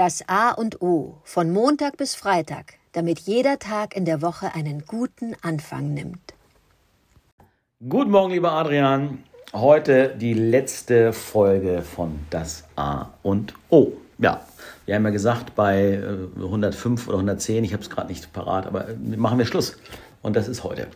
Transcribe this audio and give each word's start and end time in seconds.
Das 0.00 0.26
A 0.28 0.52
und 0.52 0.80
O 0.80 1.18
von 1.24 1.50
Montag 1.50 1.98
bis 1.98 2.14
Freitag, 2.14 2.76
damit 2.92 3.18
jeder 3.18 3.58
Tag 3.58 3.94
in 3.94 4.06
der 4.06 4.22
Woche 4.22 4.54
einen 4.54 4.86
guten 4.86 5.36
Anfang 5.42 5.92
nimmt. 5.92 6.32
Guten 7.86 8.10
Morgen, 8.10 8.32
lieber 8.32 8.52
Adrian. 8.52 9.22
Heute 9.52 10.16
die 10.16 10.32
letzte 10.32 11.12
Folge 11.12 11.82
von 11.82 12.18
Das 12.30 12.64
A 12.76 13.08
und 13.22 13.52
O. 13.68 13.92
Ja, 14.16 14.40
wir 14.86 14.94
haben 14.94 15.04
ja 15.04 15.10
gesagt, 15.10 15.54
bei 15.54 16.02
105 16.34 17.06
oder 17.06 17.18
110, 17.18 17.64
ich 17.64 17.74
habe 17.74 17.82
es 17.82 17.90
gerade 17.90 18.08
nicht 18.08 18.32
parat, 18.32 18.66
aber 18.66 18.86
machen 19.16 19.36
wir 19.36 19.44
Schluss. 19.44 19.76
Und 20.22 20.34
das 20.34 20.48
ist 20.48 20.64
heute. 20.64 20.86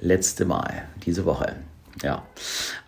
Letzte 0.00 0.46
Mal 0.46 0.84
diese 1.04 1.26
Woche. 1.26 1.56
Ja. 2.02 2.22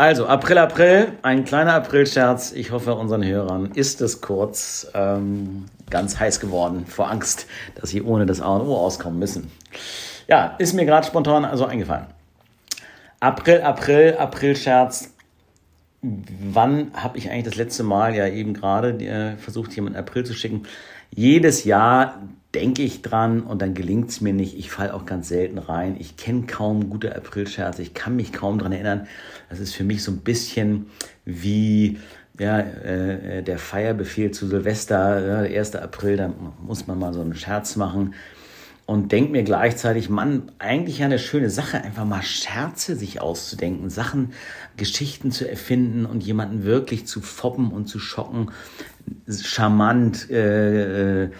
Also, 0.03 0.27
April, 0.27 0.59
April, 0.59 1.13
ein 1.23 1.45
kleiner 1.45 1.75
Aprilscherz. 1.75 2.51
Ich 2.51 2.73
hoffe, 2.73 2.97
unseren 2.97 3.25
Hörern 3.25 3.67
ist 3.67 4.01
es 4.01 4.21
kurz 4.21 4.91
ähm, 4.95 5.67
ganz 5.91 6.19
heiß 6.19 6.41
geworden 6.41 6.87
vor 6.87 7.09
Angst, 7.09 7.47
dass 7.77 7.91
sie 7.91 8.03
ohne 8.03 8.27
das 8.27 8.41
A 8.41 8.57
und 8.57 8.67
O 8.67 8.77
auskommen 8.77 9.21
müssen. 9.21 9.53
Ja, 10.27 10.57
ist 10.59 10.73
mir 10.73 10.87
gerade 10.87 11.07
spontan 11.07 11.45
also 11.45 11.67
eingefallen. 11.67 12.07
April, 13.21 13.61
April, 13.61 14.17
Aprilscherz. 14.19 15.15
Wann 16.01 16.91
habe 16.95 17.17
ich 17.19 17.31
eigentlich 17.31 17.45
das 17.45 17.55
letzte 17.55 17.85
Mal 17.85 18.17
ja 18.17 18.27
eben 18.27 18.55
gerade 18.55 18.89
äh, 19.05 19.37
versucht, 19.37 19.73
jemanden 19.77 19.97
April 19.97 20.27
zu 20.27 20.35
schicken? 20.35 20.65
Jedes 21.15 21.63
Jahr 21.63 22.19
denke 22.55 22.83
ich 22.83 23.03
dran 23.03 23.43
und 23.43 23.63
dann 23.63 23.75
gelingt 23.75 24.11
es 24.11 24.21
mir 24.21 24.33
nicht. 24.33 24.59
Ich 24.59 24.71
falle 24.71 24.95
auch 24.95 25.07
ganz 25.07 25.29
selten 25.29 25.59
rein. 25.59 25.97
Ich 25.99 26.17
kenne 26.17 26.47
kaum 26.47 26.91
gute 26.91 27.17
Aprilscherze. 27.17 27.83
Ich 27.83 27.95
kann 27.95 28.17
mich 28.17 28.33
kaum 28.33 28.59
dran 28.59 28.73
erinnern. 28.73 29.07
Das 29.49 29.59
ist 29.59 29.75
für 29.75 29.85
mich 29.85 30.03
so 30.03 30.13
ein 30.13 30.19
bisschen 30.19 30.87
wie 31.25 31.99
ja, 32.39 32.61
äh, 32.61 33.43
der 33.43 33.59
Feierbefehl 33.59 34.31
zu 34.31 34.47
Silvester, 34.49 35.47
ja, 35.47 35.59
1. 35.59 35.77
April, 35.77 36.17
da 36.17 36.33
muss 36.63 36.87
man 36.87 36.99
mal 36.99 37.13
so 37.13 37.21
einen 37.21 37.35
Scherz 37.35 37.77
machen. 37.77 38.15
Und 38.85 39.13
denke 39.13 39.31
mir 39.31 39.45
gleichzeitig, 39.45 40.11
Mann, 40.11 40.51
eigentlich 40.59 40.99
ja 40.99 41.07
eine 41.07 41.21
schöne 41.21 41.51
Sache, 41.51 41.83
einfach 41.83 42.05
mal 42.05 42.23
Scherze 42.23 42.97
sich 42.97 43.21
auszudenken, 43.21 43.91
Sachen, 43.91 44.33
Geschichten 44.77 45.31
zu 45.31 45.49
erfinden 45.49 46.05
und 46.05 46.23
jemanden 46.23 46.65
wirklich 46.65 47.07
zu 47.07 47.21
foppen 47.21 47.71
und 47.71 47.87
zu 47.87 47.99
schocken, 47.99 48.51
charmant, 49.29 50.29
äh, 50.31 51.25
äh 51.25 51.31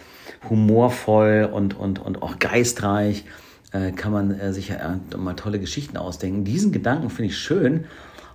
humorvoll 0.49 1.49
und, 1.51 1.77
und, 1.77 1.99
und 1.99 2.21
auch 2.21 2.39
geistreich 2.39 3.25
äh, 3.71 3.91
kann 3.91 4.11
man 4.11 4.31
äh, 4.39 4.53
sich 4.53 4.69
ja 4.69 4.99
mal 5.17 5.33
tolle 5.33 5.59
Geschichten 5.59 5.97
ausdenken. 5.97 6.43
Diesen 6.43 6.71
Gedanken 6.71 7.09
finde 7.09 7.31
ich 7.31 7.37
schön 7.37 7.85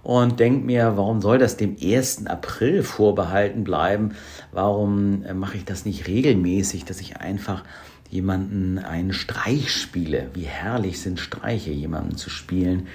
und 0.03 0.41
denke 0.41 0.65
mir, 0.65 0.97
warum 0.97 1.21
soll 1.21 1.39
das 1.39 1.57
dem 1.57 1.77
1. 1.81 2.27
April 2.27 2.83
vorbehalten 2.83 3.65
bleiben? 3.65 4.13
Warum 4.53 5.25
äh, 5.25 5.35
mache 5.35 5.57
ich 5.57 5.65
das 5.65 5.85
nicht 5.85 6.07
regelmäßig, 6.07 6.85
dass 6.85 7.01
ich 7.01 7.19
einfach 7.19 7.65
jemanden 8.11 8.79
einen 8.79 9.13
Streich 9.13 9.73
spiele? 9.73 10.29
Wie 10.35 10.45
herrlich 10.45 11.01
sind 11.01 11.21
Streiche, 11.21 11.71
jemanden 11.71 12.17
zu 12.17 12.31
spielen. 12.31 12.87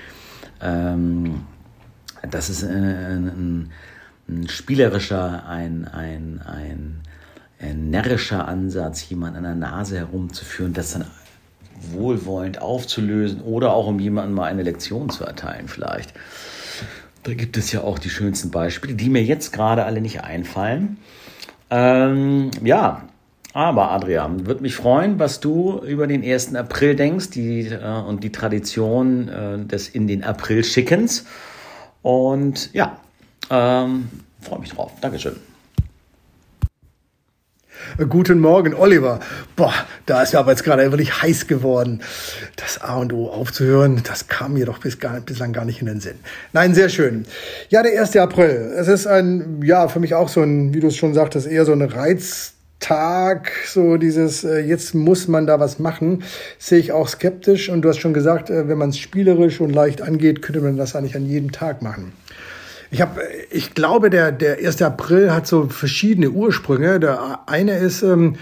Ähm, 0.62 1.42
das 2.30 2.50
ist 2.50 2.64
äh, 2.64 2.68
ein, 2.68 3.70
ein, 4.28 4.48
spielerischer, 4.48 5.46
ein, 5.48 5.86
ein, 5.86 6.42
ein 6.42 7.02
ein 7.02 7.02
närrischer 7.74 8.48
Ansatz, 8.48 9.08
jemanden 9.10 9.38
an 9.38 9.44
der 9.44 9.56
Nase 9.56 9.98
herumzuführen, 9.98 10.74
das 10.74 10.94
dann 10.94 11.06
wohlwollend 11.92 12.62
aufzulösen 12.62 13.42
oder 13.42 13.74
auch 13.74 13.88
um 13.88 14.00
jemandem 14.00 14.36
mal 14.36 14.46
eine 14.46 14.64
Lektion 14.64 15.10
zu 15.10 15.24
erteilen 15.24 15.68
vielleicht. 15.68 16.14
Da 17.24 17.34
gibt 17.34 17.58
es 17.58 17.72
ja 17.72 17.82
auch 17.82 18.00
die 18.00 18.10
schönsten 18.10 18.52
Beispiele, 18.52 18.96
die 18.96 19.10
mir 19.10 19.24
jetzt 19.24 19.54
gerade 19.54 19.86
alle 19.86 20.02
nicht 20.02 20.24
einfallen. 20.24 20.98
Ähm, 21.70 22.52
ja, 22.64 23.08
aber 23.54 23.92
Adrian, 23.92 24.48
würde 24.48 24.62
mich 24.62 24.76
freuen, 24.76 25.20
was 25.20 25.40
du 25.40 25.80
über 25.86 26.08
den 26.08 26.24
1. 26.24 26.56
April 26.56 26.96
denkst 26.96 27.30
die, 27.30 27.68
äh, 27.68 28.02
und 28.08 28.24
die 28.24 28.32
Tradition 28.32 29.30
äh, 29.30 29.66
des 29.66 29.90
in 29.90 30.08
den 30.08 30.24
April 30.24 30.64
Schickens. 30.64 31.26
Und 32.02 32.74
ja, 32.74 32.98
ähm, 33.50 34.10
freue 34.42 34.60
mich 34.60 34.72
drauf. 34.72 34.92
Dankeschön. 35.02 35.36
Guten 37.98 38.40
Morgen, 38.40 38.74
Oliver. 38.74 39.20
Boah, 39.56 39.74
da 40.08 40.24
ist 40.24 40.34
ja 40.34 40.40
aber 40.40 40.50
jetzt 40.50 40.64
gerade 40.64 40.90
wirklich 40.90 41.22
heiß 41.22 41.46
geworden. 41.46 42.02
Das 42.56 42.82
A 42.82 42.96
und 42.96 43.14
O 43.14 43.28
aufzuhören, 43.28 44.02
das 44.04 44.28
kam 44.28 44.54
mir 44.54 44.66
doch 44.66 44.80
bis 44.80 45.00
gar, 45.00 45.22
bislang 45.22 45.54
gar 45.54 45.64
nicht 45.64 45.80
in 45.80 45.86
den 45.86 46.00
Sinn. 46.00 46.16
Nein, 46.54 46.74
sehr 46.74 46.90
schön. 46.90 47.26
Ja, 47.70 47.84
der 47.84 48.02
1. 48.02 48.18
April. 48.18 48.74
Es 48.76 48.88
ist 48.88 49.06
ein, 49.06 49.62
ja, 49.64 49.88
für 49.90 50.00
mich 50.00 50.16
auch 50.16 50.28
so 50.28 50.42
ein, 50.42 50.74
wie 50.74 50.80
du 50.80 50.88
es 50.88 50.96
schon 50.96 51.14
sagtest, 51.14 51.46
eher 51.46 51.66
so 51.66 51.72
ein 51.72 51.84
Reiztag, 51.84 53.52
so 53.68 53.98
dieses, 53.98 54.44
äh, 54.44 54.62
jetzt 54.62 54.96
muss 54.96 55.28
man 55.28 55.46
da 55.46 55.60
was 55.60 55.78
machen, 55.78 56.24
sehe 56.58 56.80
ich 56.80 56.94
auch 56.94 57.08
skeptisch. 57.08 57.70
Und 57.70 57.84
du 57.84 57.90
hast 57.90 58.00
schon 58.00 58.16
gesagt, 58.16 58.50
äh, 58.50 58.68
wenn 58.68 58.80
man 58.80 58.90
es 58.90 58.98
spielerisch 58.98 59.62
und 59.62 59.70
leicht 59.70 60.02
angeht, 60.02 60.42
könnte 60.42 60.62
man 60.62 60.78
das 60.78 60.96
eigentlich 60.96 61.16
an 61.16 61.28
jedem 61.28 61.52
Tag 61.52 61.84
machen. 61.84 62.14
Ich 62.94 63.02
habe, 63.02 63.22
ich 63.50 63.74
glaube, 63.74 64.12
der 64.12 64.32
der 64.32 64.60
1. 64.60 64.84
April 64.84 65.32
hat 65.32 65.48
so 65.48 65.68
verschiedene 65.68 66.30
Ursprünge. 66.30 67.00
Der 67.00 67.40
eine 67.48 67.80
ist, 67.80 68.04
ähm, 68.04 68.36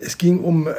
es 0.00 0.18
ging 0.18 0.40
um 0.40 0.66
äh, 0.66 0.70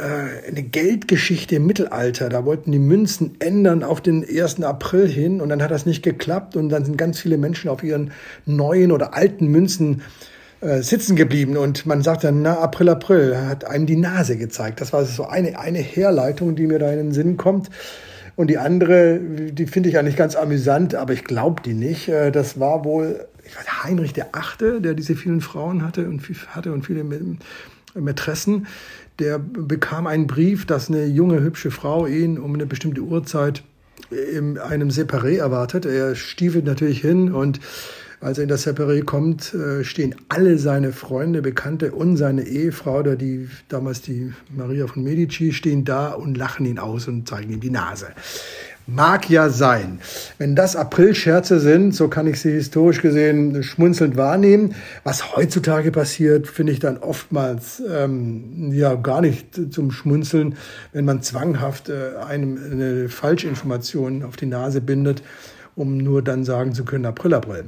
eine 0.50 0.64
Geldgeschichte 0.64 1.56
im 1.56 1.66
Mittelalter. 1.66 2.28
Da 2.28 2.44
wollten 2.44 2.74
die 2.74 2.80
Münzen 2.80 3.38
ändern 3.40 3.84
auf 3.86 4.02
den 4.02 4.26
1. 4.28 4.62
April 4.64 5.08
hin 5.08 5.40
und 5.40 5.48
dann 5.48 5.64
hat 5.64 5.72
das 5.72 5.86
nicht 5.86 6.04
geklappt 6.04 6.58
und 6.58 6.68
dann 6.68 6.84
sind 6.84 6.98
ganz 6.98 7.18
viele 7.18 7.38
Menschen 7.38 7.70
auf 7.70 7.84
ihren 7.84 8.12
neuen 8.46 8.92
oder 8.92 9.14
alten 9.14 9.48
Münzen 9.48 10.02
äh, 10.60 10.82
sitzen 10.82 11.16
geblieben 11.16 11.56
und 11.56 11.86
man 11.86 12.02
sagt 12.02 12.26
dann, 12.26 12.42
na, 12.42 12.60
April, 12.60 12.90
April, 12.90 13.38
hat 13.38 13.64
einem 13.64 13.86
die 13.86 13.96
Nase 13.96 14.36
gezeigt. 14.36 14.82
Das 14.82 14.92
war 14.92 15.06
so 15.06 15.26
eine, 15.26 15.58
eine 15.58 15.80
Herleitung, 15.80 16.58
die 16.58 16.68
mir 16.68 16.80
da 16.80 16.92
in 16.92 16.98
den 16.98 17.12
Sinn 17.14 17.38
kommt. 17.38 17.70
Und 18.36 18.50
die 18.50 18.58
andere, 18.58 19.20
die 19.20 19.66
finde 19.66 19.90
ich 19.90 19.98
eigentlich 19.98 20.18
ganz 20.18 20.36
amüsant, 20.36 20.94
aber 20.96 21.14
ich 21.14 21.24
glaube 21.24 21.62
die 21.64 21.74
nicht. 21.74 22.10
Äh, 22.10 22.32
das 22.32 22.60
war 22.60 22.84
wohl 22.84 23.28
weiß, 23.54 23.84
Heinrich 23.84 24.14
der 24.14 24.30
Achte, 24.34 24.82
der 24.82 24.94
diese 24.94 25.16
vielen 25.16 25.42
Frauen 25.42 25.84
hatte 25.84 26.08
und, 26.08 26.22
hatte 26.50 26.74
und 26.74 26.86
viele 26.86 27.06
Mätressen. 27.94 28.68
Der 29.20 29.40
bekam 29.40 30.08
einen 30.08 30.28
Brief, 30.28 30.66
dass 30.66 30.90
eine 30.90 31.06
junge, 31.06 31.42
hübsche 31.42 31.72
Frau 31.72 32.06
ihn 32.06 32.38
um 32.38 32.54
eine 32.54 32.66
bestimmte 32.66 33.02
Uhrzeit 33.02 33.64
in 34.10 34.58
einem 34.58 34.90
Separé 34.90 35.38
erwartet. 35.38 35.86
Er 35.86 36.16
stiefelt 36.16 36.66
natürlich 36.66 37.00
hin 37.02 37.32
und 37.32 37.60
als 38.22 38.38
er 38.38 38.44
in 38.44 38.50
das 38.50 38.66
Separé 38.66 39.04
kommt, 39.04 39.54
äh, 39.54 39.84
stehen 39.84 40.16
alle 40.30 40.58
seine 40.58 40.92
Freunde, 40.92 41.42
Bekannte 41.42 41.92
und 41.92 42.18
seine 42.18 42.44
Ehefrau, 42.44 43.00
oder 43.00 43.16
die 43.16 43.50
damals 43.70 44.02
die 44.02 44.34
Maria 44.56 44.88
von 44.88 45.04
Medici, 45.04 45.52
stehen 45.52 45.86
da 45.86 46.14
und 46.14 46.38
lachen 46.38 46.66
ihn 46.66 46.80
aus 46.80 47.08
und 47.08 47.28
zeigen 47.28 47.52
ihm 47.52 47.60
die 47.60 47.70
Nase. 47.70 48.08
Mag 48.88 49.32
ja 49.32 49.50
sein. 49.50 50.00
Wenn 50.38 50.56
das 50.56 50.76
Aprilscherze 50.76 51.60
sind, 51.60 51.96
so 51.96 52.08
kann 52.08 52.28
ich 52.28 52.40
sie 52.40 52.52
historisch 52.52 53.02
gesehen 53.02 53.64
schmunzelnd 53.64 54.16
wahrnehmen. 54.16 54.76
Was 55.04 55.36
heutzutage 55.36 55.92
passiert, 55.92 56.48
finde 56.48 56.72
ich 56.72 56.80
dann 56.80 57.00
oftmals 57.00 57.82
ähm, 57.90 58.72
ja 58.72 58.94
gar 58.94 59.22
nicht 59.22 59.74
zum 59.74 59.90
Schmunzeln, 59.90 60.56
wenn 60.94 61.04
man 61.04 61.24
zwanghaft 61.24 61.90
äh, 61.90 62.18
einem 62.28 62.60
eine 62.72 63.10
Falschinformation 63.10 64.22
auf 64.22 64.36
die 64.36 64.46
Nase 64.46 64.82
bindet, 64.82 65.24
um 65.76 65.98
nur 65.98 66.22
dann 66.22 66.44
sagen 66.44 66.74
zu 66.74 66.86
können, 66.86 67.08
April, 67.08 67.34
April. 67.34 67.66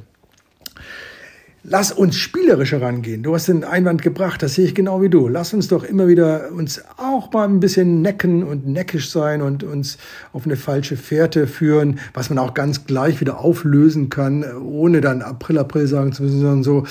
Lass 1.64 1.92
uns 1.92 2.16
spielerisch 2.16 2.72
herangehen. 2.72 3.24
Du 3.24 3.34
hast 3.34 3.48
den 3.48 3.64
Einwand 3.64 4.02
gebracht, 4.02 4.42
das 4.42 4.56
sehe 4.56 4.66
ich 4.66 4.76
genau 4.76 5.02
wie 5.02 5.10
du. 5.10 5.28
Lass 5.28 5.54
uns 5.54 5.68
doch 5.68 5.84
immer 5.84 6.08
wieder 6.08 6.52
uns 6.52 6.82
auch 6.98 7.34
mal 7.34 7.46
ein 7.46 7.60
bisschen 7.60 8.02
necken 8.02 8.44
und 8.44 8.68
neckisch 8.68 9.10
sein 9.10 9.42
und 9.42 9.64
uns 9.64 9.98
auf 10.34 10.46
eine 10.46 10.56
falsche 10.56 10.96
Fährte 10.96 11.48
führen, 11.48 12.00
was 12.14 12.30
man 12.30 12.40
auch 12.40 12.54
ganz 12.54 12.86
gleich 12.86 13.20
wieder 13.20 13.40
auflösen 13.40 14.10
kann, 14.10 14.46
ohne 14.58 15.02
dann 15.02 15.22
April, 15.22 15.58
April 15.58 15.88
sagen 15.88 16.14
zu 16.14 16.24
müssen, 16.24 16.40
sondern 16.40 16.64
so, 16.64 16.86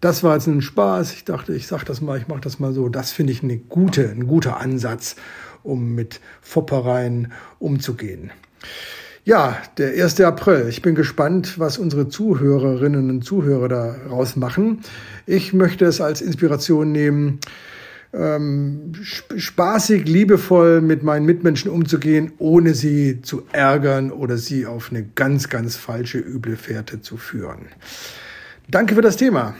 das 0.00 0.22
war 0.22 0.34
jetzt 0.34 0.46
ein 0.46 0.62
Spaß. 0.62 1.12
Ich 1.12 1.24
dachte, 1.24 1.54
ich 1.54 1.66
sag 1.66 1.84
das 1.84 2.00
mal, 2.00 2.18
ich 2.18 2.28
mache 2.28 2.40
das 2.40 2.58
mal 2.58 2.72
so. 2.72 2.88
Das 2.88 3.12
finde 3.12 3.32
ich 3.32 3.42
eine 3.42 3.58
gute, 3.58 4.08
ein 4.08 4.26
guter 4.26 4.58
Ansatz, 4.58 5.16
um 5.62 5.94
mit 5.94 6.20
Foppereien 6.40 7.32
umzugehen. 7.58 8.30
Ja, 9.28 9.58
der 9.76 10.02
1. 10.02 10.22
April. 10.22 10.68
Ich 10.70 10.80
bin 10.80 10.94
gespannt, 10.94 11.58
was 11.58 11.76
unsere 11.76 12.08
Zuhörerinnen 12.08 13.10
und 13.10 13.24
Zuhörer 13.26 13.68
daraus 13.68 14.36
machen. 14.36 14.80
Ich 15.26 15.52
möchte 15.52 15.84
es 15.84 16.00
als 16.00 16.22
Inspiration 16.22 16.92
nehmen, 16.92 17.38
ähm, 18.14 18.92
spaßig, 19.02 20.08
liebevoll 20.08 20.80
mit 20.80 21.02
meinen 21.02 21.26
Mitmenschen 21.26 21.70
umzugehen, 21.70 22.32
ohne 22.38 22.72
sie 22.72 23.20
zu 23.20 23.42
ärgern 23.52 24.12
oder 24.12 24.38
sie 24.38 24.64
auf 24.64 24.88
eine 24.90 25.04
ganz, 25.04 25.50
ganz 25.50 25.76
falsche, 25.76 26.20
üble 26.20 26.56
Fährte 26.56 27.02
zu 27.02 27.18
führen. 27.18 27.66
Danke 28.66 28.94
für 28.94 29.02
das 29.02 29.18
Thema. 29.18 29.54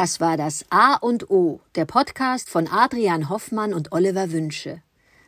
Das 0.00 0.20
war 0.20 0.36
das 0.36 0.64
A 0.70 0.94
und 0.94 1.28
O, 1.28 1.58
der 1.74 1.84
Podcast 1.84 2.48
von 2.48 2.68
Adrian 2.68 3.28
Hoffmann 3.28 3.74
und 3.74 3.90
Oliver 3.90 4.30
Wünsche. 4.30 4.80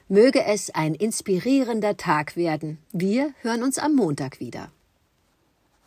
Möge 0.07 0.45
es 0.45 0.71
ein 0.71 0.95
inspirierender 0.95 1.97
Tag 1.97 2.37
werden. 2.37 2.79
Wir 2.93 3.35
hören 3.41 3.65
uns 3.65 3.81
am 3.81 3.97
Montag 3.97 4.39
wieder. 4.39 4.71